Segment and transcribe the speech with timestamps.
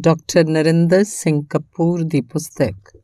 [0.00, 2.98] Doctor Narinder Singh Kapoor ਦੀ ਪੁਸਤਕ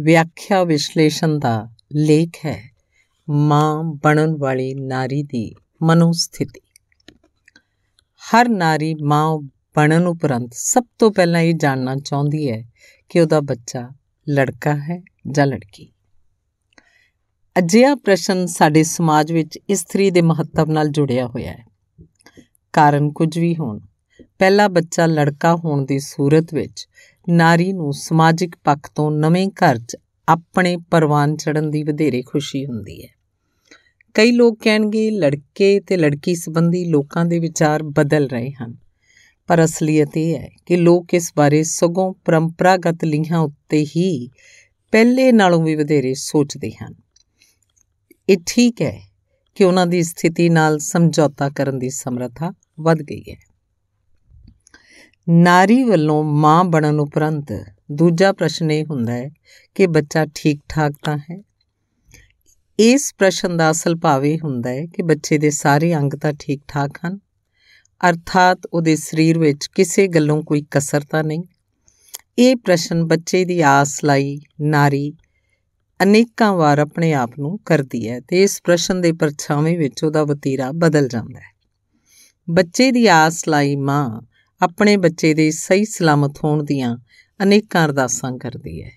[0.00, 2.70] ਵਿਆਖਿਆ ਵਿਸ਼ਲੇਸ਼ਣ ਦਾ ਲੇਖ ਹੈ,
[3.30, 6.60] ਮਾਂ ਬਣਨ ਵਾਲੀ ਨਾਰੀ ਦੀ ਮਨੋਸਥਿਤੀ।
[8.18, 9.38] ਹਰ ਨਾਰੀ ਮਾਂ
[9.76, 12.64] ਬਣਨ ਉਪਰੰਤ ਸਭ ਤੋਂ ਪਹਿਲਾਂ ਇਹ ਜਾਣਨਾ ਚਾਹੁੰਦੀ ਹੈ
[13.08, 13.88] ਕਿ ਉਹਦਾ ਬੱਚਾ
[14.30, 15.92] ਲੜਕਾ ਹੈ ਜਾਂ ਲੜਕੀ।
[17.58, 21.66] ਅਜਿਹਾ ਪ੍ਰਸ਼ਨ ਸਾਡੇ ਸਮਾਜ ਵਿੱਚ ਇਸਤਰੀ ਦੇ ਮਹੱਤਵ ਨਾਲ ਜੁੜਿਆ ਹੋਇਆ ਹੈ।
[22.72, 23.80] ਕਾਰਨ ਕੁਝ ਵੀ ਹੋਣ।
[24.38, 26.88] ਪਹਿਲਾ ਬੱਚਾ ਲੜਕਾ ਹੋਣ ਦੀ ਸੂਰਤ ਵਿੱਚ
[27.28, 29.96] ਨਾਰੀ ਨੂੰ ਸਮਾਜਿਕ ਪੱਖ ਤੋਂ ਨਵੇਂ ਘਰ 'ਚ
[30.28, 33.08] ਆਪਣੇ ਪਰਵਾਨ ਚੜਨ ਦੀ ਵਧੇਰੇ ਖੁਸ਼ੀ ਹੁੰਦੀ ਹੈ।
[34.14, 38.76] ਕਈ ਲੋਕ ਕਹਿਣਗੇ ਲੜਕੇ ਤੇ ਲੜਕੀ ਸੰਬੰਧੀ ਲੋਕਾਂ ਦੇ ਵਿਚਾਰ ਬਦਲ ਰਹੇ ਹਨ।
[39.46, 44.28] ਪਰ ਅਸਲੀਅਤ ਇਹ ਹੈ ਕਿ ਲੋਕ ਇਸ ਬਾਰੇ ਸਗੋਂ ਪਰੰਪਰਾਗਤ ਲੀਹਾਂ ਉੱਤੇ ਹੀ
[44.92, 46.94] ਪਹਿਲੇ ਨਾਲੋਂ ਵੀ ਵਧੇਰੇ ਸੋਚਦੇ ਹਨ।
[48.28, 49.00] ਇਹ ਠੀਕ ਹੈ
[49.54, 53.53] ਕਿ ਉਹਨਾਂ ਦੀ ਸਥਿਤੀ ਨਾਲ ਸਮਝੌਤਾ ਕਰਨ ਦੀ ਸਮਰੱਥਾ ਵੱਧ ਗਈ ਹੈ।
[55.28, 57.52] ਨਾਰੀ ਵੱਲੋਂ ਮਾਂ ਬਣਨ ਉਪਰੰਤ
[57.92, 59.30] ਦੂਜਾ ਪ੍ਰਸ਼ਨ ਇਹ ਹੁੰਦਾ ਹੈ
[59.74, 61.42] ਕਿ ਬੱਚਾ ਠੀਕ ਠਾਕ ਤਾਂ ਹੈ?
[62.78, 66.62] ਇਸ ਪ੍ਰਸ਼ਨ ਦਾ ਅਸਲ ਭਾਵ ਇਹ ਹੁੰਦਾ ਹੈ ਕਿ ਬੱਚੇ ਦੇ ਸਾਰੇ ਅੰਗ ਤਾਂ ਠੀਕ
[66.68, 67.18] ਠਾਕ ਹਨ,
[68.08, 71.42] ਅਰਥਾਤ ਉਹਦੇ ਸਰੀਰ ਵਿੱਚ ਕਿਸੇ ਗੱਲੋਂ ਕੋਈ ਕਸਰ ਤਾਂ ਨਹੀਂ।
[72.38, 75.12] ਇਹ ਪ੍ਰਸ਼ਨ ਬੱਚੇ ਦੀ ਆਸ ਲਈ ਨਾਰੀ
[76.02, 80.72] ਅਨੇਕਾਂ ਵਾਰ ਆਪਣੇ ਆਪ ਨੂੰ ਕਰਦੀ ਹੈ ਤੇ ਇਸ ਪ੍ਰਸ਼ਨ ਦੇ ਪਰਛਾਵੇਂ ਵਿੱਚ ਉਹਦਾ ਵਤੀਰਾ
[80.72, 81.52] ਬਦਲ ਜਾਂਦਾ ਹੈ।
[82.50, 84.20] ਬੱਚੇ ਦੀ ਆਸ ਲਈ ਮਾਂ
[84.62, 86.96] ਆਪਣੇ ਬੱਚੇ ਦੇ ਸਹੀ ਸਲਾਮਤ ਹੋਣ ਦੀਆਂ
[87.42, 88.90] ਅਨੇਕਾਂ ਅਰਦਾਸਾਂ ਕਰਦੀ ਹੈ।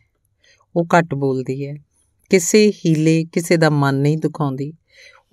[0.75, 1.75] ਉਹ ਘੱਟ ਬੋਲਦੀ ਹੈ,
[2.29, 4.73] ਕਿਸੇ ਹੀਲੇ, ਕਿਸੇ ਦਾ ਮਨ ਨਹੀਂ ਦੁਖਾਉਂਦੀ।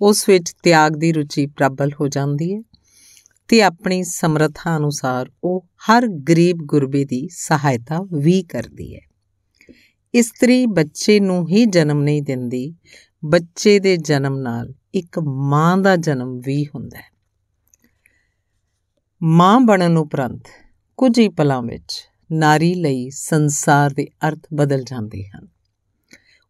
[0.01, 2.61] ਉਸ ਵਿੱਚ ਤਿਆਗ ਦੀ ਰੁਚੀ ਪ੍ਰਬਲ ਹੋ ਜਾਂਦੀ ਹੈ
[3.47, 9.01] ਤੇ ਆਪਣੀ ਸਮਰੱਥਾ ਅਨੁਸਾਰ ਉਹ ਹਰ ਗਰੀਬ ਗੁਰਬੇ ਦੀ ਸਹਾਇਤਾ ਵੀ ਕਰਦੀ ਹੈ।
[10.13, 12.75] ਇਸਤਰੀ ਬੱਚੇ ਨੂੰ ਹੀ ਜਨਮ ਨਹੀਂ ਦਿੰਦੀ,
[13.25, 17.14] ਬੱਚੇ ਦੇ ਜਨਮ ਨਾਲ ਇੱਕ ਮਾਂ ਦਾ ਜਨਮ ਵੀ ਹੁੰਦਾ ਹੈ।
[19.27, 20.41] ਮਾਂ ਬਣਨ ਉਪਰੰਤ
[20.97, 25.47] ਕੁਝ ਹੀ ਪਲਾਂ ਵਿੱਚ ਨਾਰੀ ਲਈ ਸੰਸਾਰ ਦੇ ਅਰਥ ਬਦਲ ਜਾਂਦੇ ਹਨ।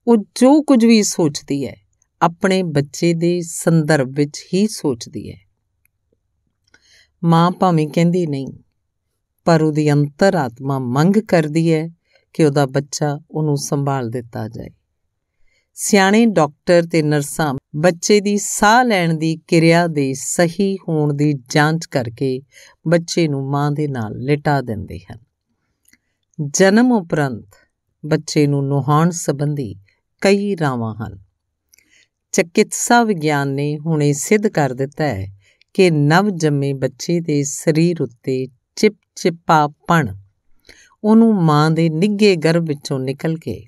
[0.08, 1.76] ਉਹ ਜੋ ਕੁਝ ਵੀ ਸੋਚਦੀ ਹੈ,
[2.22, 5.38] ਆਪਣੇ ਬੱਚੇ ਦੇ ਸੰਦਰਭ ਵਿੱਚ ਹੀ ਸੋਚਦੀ ਹੈ।
[7.24, 8.48] ਮਾਂ ਭਾਵੇਂ ਕਹਿੰਦੀ ਨਹੀਂ,
[9.46, 11.90] ਪਰ ਉਹਦੀ ਅੰਤਰਾਤਮਾ ਮੰਗ ਕਰਦੀ ਹੈ
[12.34, 14.70] ਕਿ ਉਹਦਾ ਬੱਚਾ ਉਹਨੂੰ ਸੰਭਾਲ ਦਿੱਤਾ ਜਾਏ।
[15.78, 21.86] ਸਿਆਣੇ ਡਾਕਟਰ ਤੇ ਨਰਸਾਂ ਬੱਚੇ ਦੀ ਸਾਹ ਲੈਣ ਦੀ ਕਿਰਿਆ ਦੇ ਸਹੀ ਹੋਣ ਦੀ ਜਾਂਚ
[21.86, 22.42] ਕਰਕੇ
[22.88, 25.18] ਬੱਚੇ ਨੂੰ ਮਾਂ ਦੇ ਨਾਲ ਲਿਟਾ ਦਿੰਦੇ ਹਨ।
[26.54, 27.46] ਜਨਮ ਉਪਰੰਤ
[28.06, 29.76] ਬੱਚੇ ਨੂੰ ਨੁਹਾਉਣ ਸੰਬੰਧੀ
[30.22, 31.20] ਕਈ ਰਾਵਾਂ ਹਨ।
[32.32, 35.28] ਚਿਕਿਤਸਾ ਵਿਗਿਆਨ ਨੇ ਹੁਣੇ ਸਿੱਧ ਕਰ ਦਿੱਤਾ ਹੈ
[35.74, 40.16] ਕਿ ਨਵ ਜੰਮੇ ਬੱਚੇ ਦੇ ਸਰੀਰ ਉੱਤੇ ਚਿਪਚਿਪਾਪਣ,
[41.04, 43.64] ਉਹਨੂੰ ਮਾਂ ਦੇ ਨਿੱਗੇ ਗਰਭ ਵਿੱਚੋਂ ਨਿਕਲ ਕੇ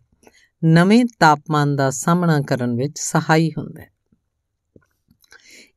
[0.66, 3.91] ਨਵੇਂ ਤਾਪਮਾਨ ਦਾ ਸਾਹਮਣਾ ਕਰਨ ਵਿੱਚ ਸਹਾਈ ਹੁੰਦਾ ਹੈ।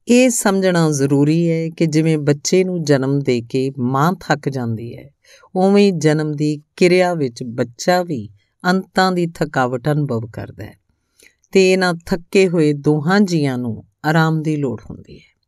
[0.08, 5.10] ਇਹ ਸਮਝਣਾ ਜ਼ਰੂਰੀ ਹੈ ਕਿ ਜਿਵੇਂ ਬੱਚੇ ਨੂੰ ਜਨਮ ਦੇ ਕੇ ਮਾਂ ਥੱਕ ਜਾਂਦੀ ਹੈ,
[5.56, 8.28] ਉਵੇਂ ਜਨਮ ਦੀ ਕਿਰਿਆ ਵਿੱਚ ਬੱਚਾ ਵੀ
[8.64, 10.74] ਅੰਤਾਂ ਦੀ ਥਕਾਵਟ ਅਨੁਭਵ ਕਰਦਾ ਹੈ
[11.52, 15.40] ਤੇ ਇਹਨਾਂ ਥੱਕੇ ਹੋਏ ਦੋਹਾਂ ਜੀਆਂ ਨੂੰ ਆਰਾਮ ਦੀ ਲੋੜ ਹੁੰਦੀ ਹੈ।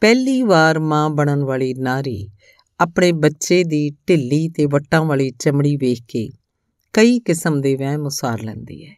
[0.00, 2.30] ਪਹਿਲੀ ਵਾਰ ਮਾਂ ਬਣਨ ਵਾਲੀ ਨਾਰੀ
[2.80, 6.28] ਆਪਣੇ ਬੱਚੇ ਦੀ ਢਿੱਲੀ ਤੇ ਵੱਟਾਂ ਵਾਲੀ ਚਮੜੀ ਵੇਖ ਕੇ
[6.92, 8.94] ਕਈ ਕਿਸਮ ਦੇ ਵਹਿਮ ਉਸਾਰ ਲੈਂਦੀ ਹੈ।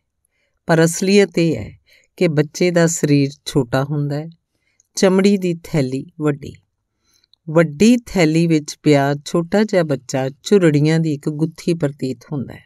[0.67, 1.79] ਪਰ ਅਸਲੀਅਤ ਇਹ ਹੈ
[2.17, 4.29] ਕਿ ਬੱਚੇ ਦਾ ਸਰੀਰ ਛੋਟਾ ਹੁੰਦਾ ਹੈ,
[4.95, 6.53] ਚਮੜੀ ਦੀ ਥੈਲੀ ਵੱਡੀ।
[7.51, 12.65] ਵੱਡੀ ਥੈਲੀ ਵਿੱਚ ਪਿਆ ਛੋਟਾ ਜਿਹਾ ਬੱਚਾ ਝੁਰੜੀਆਂ ਦੀ ਇੱਕ ਗੁੱਥੀ ਪ੍ਰਤੀਤ ਹੁੰਦਾ ਹੈ।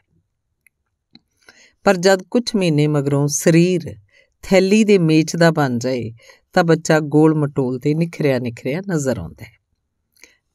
[1.85, 3.97] ਪਰ ਜਦ ਕੁਝ ਮਹੀਨੇ ਮਗਰੋਂ ਸਰੀਰ
[4.43, 6.13] ਥੈਲੀ ਦੇ ਮੇਚ ਦਾ ਬਣ ਜਾਏ,
[6.53, 9.58] ਤਾਂ ਬੱਚਾ ਗੋਲ ਮਟੋਲ ਤੇ ਨਿਖਰਿਆ ਨਿਖਰਿਆ ਨਜ਼ਰ ਆਉਂਦਾ ਹੈ।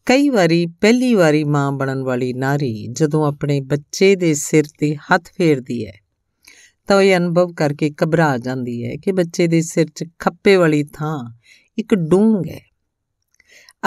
[0.06, 5.30] ਕਈ ਵਾਰੀ ਪਹਿਲੀ ਵਾਰੀ ਮਾਂ ਬਣਨ ਵਾਲੀ ਨਾਰੀ ਜਦੋਂ ਆਪਣੇ ਬੱਚੇ ਦੇ ਸਿਰ ਤੇ ਹੱਥ
[5.38, 5.94] ਫੇਰਦੀ ਹੈ,
[6.88, 11.40] ਤਾਂ ਇਹ ਅਨੁਭਵ ਕਰਕੇ ਘਬਰਾ ਜਾਂਦੀ ਹੈ ਕਿ ਬੱਚੇ ਦੇ ਸਿਰ 'ਚ ਖੱਪੇ ਵਾਲੀ ਥਾਂ
[11.78, 12.60] ਇੱਕ ਡੂੰਘ ਹੈ।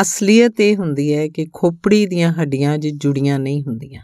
[0.00, 4.03] ਅਸਲੀਅਤ ਇਹ ਹੁੰਦੀ ਹੈ ਕਿ ਖੋਪੜੀ ਦੀਆਂ ਹੱਡੀਆਂ ਜਿ ਜੁੜੀਆਂ ਨਹੀਂ ਹੁੰਦੀਆਂ,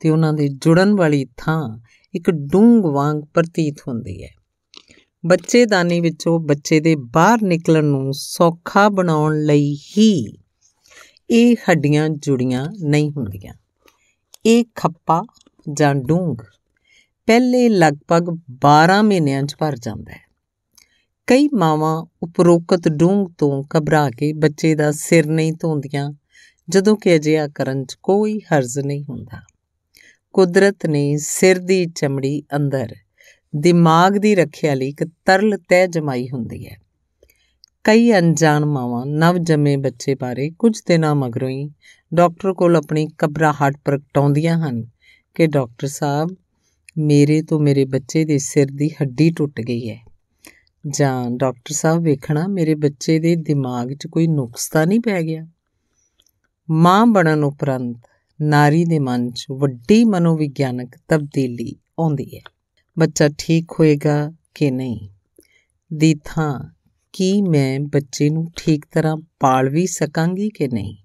[0.00, 1.78] ਤੇ ਉਹਨਾਂ ਦੇ ਜੁੜਨ ਵਾਲੀ ਥਾਂ
[2.14, 4.28] ਇੱਕ ਡੂੰਘ ਵਾਂਗ ਪ੍ਰਤੀਤ ਹੁੰਦੀ ਹੈ।
[5.26, 10.36] ਬੱਚੇਦਾਨੀ ਵਿੱਚੋਂ ਬੱਚੇ ਦੇ ਬਾਹਰ ਨਿਕਲਣ ਨੂੰ ਸੌਖਾ ਬਣਾਉਣ ਲਈ ਹੀ
[11.30, 13.54] ਇਹ ਹੱਡੀਆਂ ਜੁੜੀਆਂ ਨਹੀਂ ਹੁੰਦੀਆਂ।
[14.46, 15.22] ਇਹ ਖੱਪਾ
[15.72, 16.38] ਜਾਂ ਡੂੰਗ
[17.26, 20.30] ਪਹਿਲੇ ਲਗਭਗ 12 ਮਹੀਨਿਆਂ 'ਚ ਭਰ ਜਾਂਦਾ ਹੈ।
[21.26, 26.12] ਕਈ ਮਾਵਾਂ ਉਪਰੋਕਤ ਡੂੰਗ ਤੋਂ ਘਬਰਾ ਕੇ ਬੱਚੇ ਦਾ ਸਿਰ ਨਹੀਂ ਧੋਂਦੀਆਂ,
[26.68, 29.42] ਜਦੋਂ ਕਿ ਅਜਿਹਾ ਕਰਨ 'ਚ ਕੋਈ ਹਰਜ਼ ਨਹੀਂ ਹੁੰਦਾ।
[30.32, 32.94] ਕੁਦਰਤ ਨੇ ਸਿਰ ਦੀ ਚਮੜੀ ਅੰਦਰ
[33.56, 36.76] ਦਿਮਾਗ ਦੀ ਰੱਖਿਆ ਲਈ ਇੱਕ ਤਰਲ ਤਹਿ ਜਮਾਈ ਹੁੰਦੀ ਹੈ।
[37.84, 41.70] ਕਈ ਅਣਜਾਣ ਮਾਵਾਂ ਨਵ ਜੰਮੇ ਬੱਚੇ ਬਾਰੇ ਕੁਝ ਦਿਨਾਂ ਮਗਰੋਂ ਹੀ
[42.14, 44.86] ਡਾਕਟਰ ਕੋਲ ਆਪਣੀ ਘਬਰਾਹਟ ਪ੍ਰਗਟਾਉਂਦੀਆਂ ਹਨ
[45.34, 46.36] ਕਿ ਡਾਕਟਰ ਸਾਹਿਬ,
[46.98, 49.98] ਮੇਰੇ ਤੋਂ ਮੇਰੇ ਬੱਚੇ ਦੇ ਸਿਰ ਦੀ ਹੱਡੀ ਟੁੱਟ ਗਈ ਹੈ।
[50.88, 55.46] ਜਾਂ ਡਾਕਟਰ ਸਾਹਿਬ ਵੇਖਣਾ, ਮੇਰੇ ਬੱਚੇ ਦੇ ਦਿਮਾਗ 'ਚ ਕੋਈ ਨੁਕਸ ਤਾਂ ਨਹੀਂ ਪੈ ਗਿਆ?
[56.70, 57.96] ਮਾਂ ਬਣਨ ਉਪਰੰਤ
[58.42, 62.40] ਨਾਰੀ ਦੇ ਮਨ 'ਚ ਵੱਡੀ ਮਨੋਵਿਗਿਆਨਕ ਤਬਦੀਲੀ ਆਉਂਦੀ ਹੈ।
[62.98, 65.08] ਬੱਚਾ ਠੀਕ ਹੋਏਗਾ ਕਿ ਨਹੀਂ?
[65.92, 66.74] ਦੀ ਥਾਂ
[67.12, 70.96] ਕੀ ਮੈਂ ਬੱਚੇ ਨੂੰ ਠੀਕ ਤਰ੍ਹਾਂ ਪਾਲ ਵੀ ਸਕਾਂਗੀ ਕਿ ਨਹੀਂ?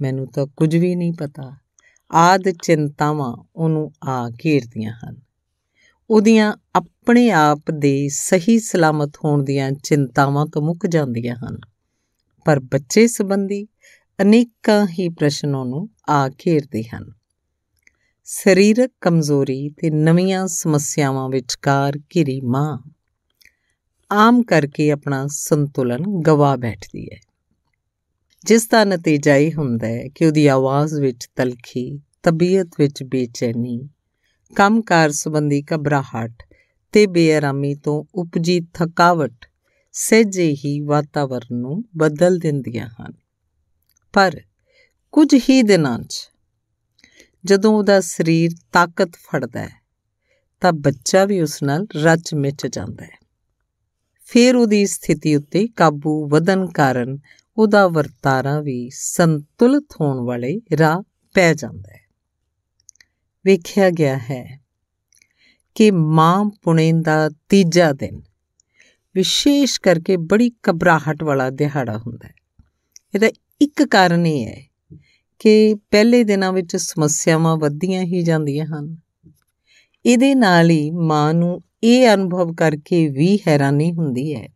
[0.00, 1.56] ਮੈਨੂੰ ਤਾਂ ਕੁਝ ਵੀ ਨਹੀਂ ਪਤਾ।
[2.12, 5.16] ਆਦ ਚਿੰਤਾਵਾਂ ਉਹਨੂੰ ਆ ਘੇਰਦੀਆਂ ਹਨ।
[6.10, 11.56] ਉਹਦੀਆਂ ਆਪਣੇ ਆਪ ਦੇ ਸਹੀ ਸਲਾਮਤ ਹੋਣ ਦੀਆਂ ਚਿੰਤਾਵਾਂ ਤੋਂ ਮੁੱਕ ਜਾਂਦੀਆਂ ਹਨ।
[12.44, 13.66] ਪਰ ਬੱਚੇ ਸੰਬੰਧੀ
[14.22, 17.12] ਅਨੇਕਾਂ ਹੀ ਪ੍ਰਸ਼ਨ ਉਹਨੂੰ ਆ ਘੇਰਦੇ ਹਨ।
[18.24, 22.90] ਸਰੀਰਕ ਕਮਜ਼ੋਰੀ ਤੇ ਨਵੀਆਂ ਸਮੱਸਿਆਵਾਂ ਵਿਚਕਾਰ ਘਿਰੀ ਮਾਂ।
[24.12, 27.18] ਆਮ ਕਰਕੇ ਆਪਣਾ ਸੰਤੁਲਨ ਗਵਾ ਬੈਠਦੀ ਹੈ।
[28.44, 33.88] ਜਿਸ ਦਾ ਨਤੀਜਾ ਇਹ ਹੁੰਦਾ ਹੈ ਕਿ ਉਹਦੀ ਆਵਾਜ਼ ਵਿੱਚ ਤਲਖੀ, ਤਬੀਅਤ ਵਿੱਚ ਬੇਚੈਨੀ,
[34.56, 36.42] ਕੰਮਕਾਰ ਸੰਬੰਧੀ ਘਬਰਾਹਟ
[36.92, 39.34] ਤੇ ਬੇਆਰਾਮੀ ਤੋਂ ਉਪਜੀ ਥਕਾਵਟ
[39.92, 43.12] ਸਹਿਜੇ ਹੀ ਵਾਤਾਵਰਣ ਨੂੰ ਬਦਲ ਦਿੰਦੀਆਂ ਹਨ।
[44.12, 44.40] ਪਰ
[45.12, 46.30] ਕੁਝ ਹੀ ਦਿਨਾਂ 'ਚ
[47.44, 49.82] ਜਦੋਂ ਉਹਦਾ ਸਰੀਰ ਤਾਕਤ ਫੜਦਾ ਹੈ
[50.60, 53.17] ਤਾਂ ਬੱਚਾ ਵੀ ਉਸ ਨਾਲ ਰਚ ਮਿਚ ਜਾਂਦਾ ਹੈ।
[54.30, 57.18] ਫਿਰ ਉਹਦੀ ਸਥਿਤੀ ਉੱਤੇ ਕਾਬੂ ਵਧਨ ਕਾਰਨ
[57.56, 61.02] ਉਹਦਾ ਵਰਤਾਰਾ ਵੀ ਸੰਤੁਲਿਤ ਹੋਣ ਵਾਲੇ ਰਾਹ
[61.34, 62.00] ਪੈ ਜਾਂਦਾ ਹੈ।
[63.44, 64.60] ਵੇਖਿਆ ਗਿਆ ਹੈ
[65.74, 68.22] ਕਿ ਮਾਂ ਪੁਣੇ ਦਾ ਤੀਜਾ ਦਿਨ
[69.14, 72.34] ਵਿਸ਼ੇਸ਼ ਕਰਕੇ ਬੜੀ ਘਬਰਾਹਟ ਵਾਲਾ ਦਿਹਾੜਾ ਹੁੰਦਾ ਹੈ।
[73.14, 73.28] ਇਹਦਾ
[73.60, 74.62] ਇੱਕ ਕਾਰਨ ਇਹ ਹੈ
[75.38, 78.96] ਕਿ ਪਹਿਲੇ ਦਿਨਾਂ ਵਿੱਚ ਸਮੱਸਿਆਵਾਂ ਵੱਧਦੀਆਂ ਹੀ ਜਾਂਦੀਆਂ ਹਨ।
[80.06, 84.48] ਇਹਦੇ ਨਾਲ ਹੀ ਮਾਂ ਨੂੰ ਇਹ ਅਨੁਭਵ ਕਰਕੇ ਵੀ ਹੈਰਾਨੀ ਹੁੰਦੀ ਹੈ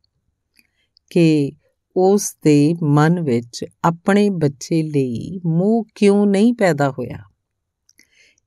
[1.10, 1.52] ਕਿ
[1.96, 7.18] ਉਸ ਦੇ ਮਨ ਵਿੱਚ ਆਪਣੇ ਬੱਚੇ ਲਈ ਮੋਹ ਕਿਉਂ ਨਹੀਂ ਪੈਦਾ ਹੋਇਆ?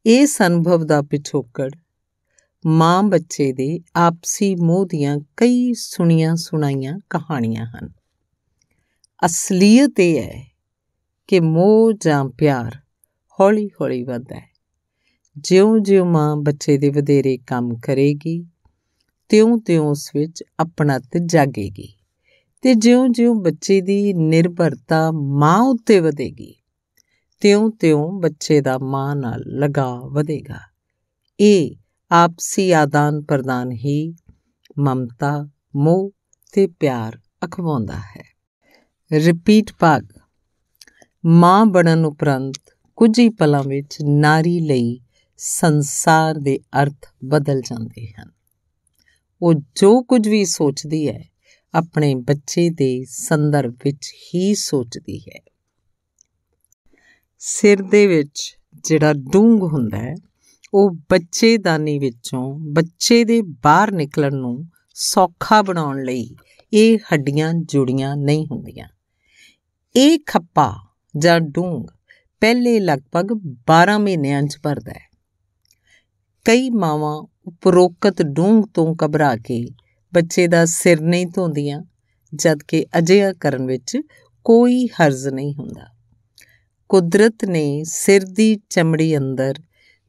[0.06, 1.72] ਇਸ ਅਨੁਭਵ ਦਾ ਪਿਛੋਕੜ
[2.66, 7.89] ਮਾਂ ਬੱਚੇ ਦੇ ਆਪਸੀ ਮੋਹ ਦੀਆਂ ਕਈ ਸੁਣੀਆਂ ਸੁਣਾਈਆਂ ਕਹਾਣੀਆਂ ਹਨ।
[9.25, 10.48] ਅਸਲੀਅਤ ਇਹ ਹੈ
[11.27, 12.75] ਕਿ ਮੋਹ ਜਾਂ ਪਿਆਰ
[13.39, 14.56] ਹੌਲੀ-ਹੌਲੀ ਵੱਧਦਾ ਹੈ।
[15.38, 18.45] ਜਿਉਂ-ਜਿਉਂ ਮਾਂ ਬੱਚੇ ਦੇ ਵਧੇਰੇ ਕੰਮ ਕਰੇਗੀ
[19.30, 21.94] ਤਿਉਂ-ਤਿਉਂ ਉਸ ਵਿੱਚ ਆਪਣਤ ਜਾਗੇਗੀ
[22.62, 26.56] ਤੇ ਜਿਉਂ-ਜਿਉਂ ਬੱਚੇ ਦੀ ਨਿਰਭਰਤਾ ਮਾਂ ਉੱਤੇ ਵਧੇਗੀ,
[27.39, 30.60] ਤਿਉਂ-ਤਿਉਂ ਬੱਚੇ ਦਾ ਮਾਂ ਨਾਲ ਲਗਾਅ ਵਧੇਗਾ।
[31.39, 31.75] ਇਹ
[32.12, 34.16] ਆਪਸੀ ਆਦਾਨ ਪ੍ਰਦਾਨ ਹੀ
[34.80, 36.12] ਮਮਤਾ, ਮੋਹ
[36.51, 38.24] ਤੇ ਪਿਆਰ ਅਖਵਾਉਂਦਾ ਹੈ।
[39.12, 40.07] ਰਿਪੀਟ ਭਾਗ,
[41.25, 42.62] ਮਾਂ ਬਣਨ ਉਪਰੰਤ
[42.95, 45.00] ਕੁਝ ਹੀ ਪਲਾਂ ਵਿੱਚ ਨਾਰੀ ਲਈ
[45.38, 48.31] ਸੰਸਾਰ ਦੇ ਅਰਥ ਬਦਲ ਜਾਂਦੇ ਹਨ।
[49.45, 51.24] ਉਹ ਜੋ ਕੁਝ ਵੀ ਸੋਚਦੀ ਹੈ,
[51.74, 55.42] ਆਪਣੇ ਬੱਚੇ ਦੇ ਸੰਦਰਭ ਵਿੱਚ ਹੀ ਸੋਚਦੀ ਹੈ।
[57.38, 60.15] ਸਿਰ ਦੇ ਵਿੱਚ ਜਿਹੜਾ ਡੂੰਗ ਹੁੰਦਾ ਹੈ,
[60.74, 66.36] ਉਹ ਬੱਚੇਦਾਨੀ ਵਿੱਚੋਂ ਬੱਚੇ ਦੇ ਬਾਹਰ ਨਿਕਲਣ ਨੂੰ ਸੌਖਾ ਬਣਾਉਣ ਲਈ
[66.74, 68.88] ਇਹ ਹੱਡੀਆਂ ਜੁੜੀਆਂ ਨਹੀਂ ਹੁੰਦੀਆਂ।
[69.95, 70.75] ਇਹ ਖੱਪਾ
[71.18, 71.88] ਜਾਂ ਡੂੰਗ
[72.39, 75.09] ਪਹਿਲੇ ਲਗਭਗ 12 ਮਹੀਨਿਆਂ 'ਚ ਭਰਦਾ ਹੈ।
[76.45, 79.65] ਕਈ ਮਾਵਾਂ ਉਪਰੋਕਤ ਡੂੰਗ ਤੋਂ ਘਬਰਾ ਕੇ
[80.13, 81.83] ਬੱਚੇ ਦਾ ਸਿਰ ਨਹੀਂ ਧੋਂਦੀਆਂ
[82.36, 83.97] ਜਦਕਿ ਅਜਿਹਾ ਕਰਨ ਵਿੱਚ
[84.44, 85.86] ਕੋਈ ਹਰਜ਼ ਨਹੀਂ ਹੁੰਦਾ।
[86.89, 89.56] ਕੁਦਰਤ ਨੇ ਸਿਰ ਦੀ ਚਮੜੀ ਅੰਦਰ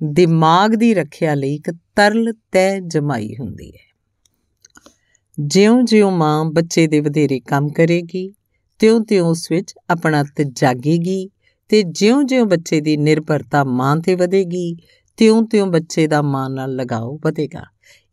[0.05, 3.97] ਦਿਮਾਗ ਦੀ ਰੱਖਿਆ ਲਈ ਇੱਕ ਤਰਲ ਤੈ ਜਮਾਈ ਹੁੰਦੀ ਹੈ।
[5.41, 8.35] ਜਿਉਂ-ਜਿਉਂ ਮਾਂ ਬੱਚੇ ਦੇ ਵਧੇਰੇ ਕੰਮ ਕਰੇਗੀ,
[8.79, 11.31] ਤਿਉਂ-ਤਿਉਂ ਉਸ ਵਿੱਚ ਆਪਣਾ ਤੇ ਜਾਗੇਗੀ
[11.69, 14.77] ਤੇ ਜਿਉਂ-ਜਿਉਂ ਬੱਚੇ ਦੀ ਨਿਰਭਰਤਾ ਮਾਂ ਤੇ ਵਧੇਗੀ
[15.17, 17.63] ਤਿਉਂ-ਤਿਉਂ ਬੱਚੇ ਦਾ ਮਾਂ ਨਾਲ ਲਗਾਓ, ਵਧੇਗਾ।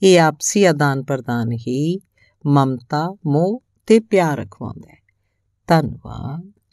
[0.03, 1.99] ਇਹ ਆਪਸੀ ਆਦਾਨ ਪ੍ਰਦਾਨ ਹੀ
[2.47, 4.97] ਮਮਤਾ, ਮੋਹ ਤੇ ਪਿਆਰ ਰਖਵਾਉਂਦਾ ਹੈ।
[5.67, 6.52] ਧੰਨਵਾਦ।